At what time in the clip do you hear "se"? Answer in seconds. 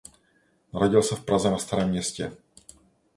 1.03-1.15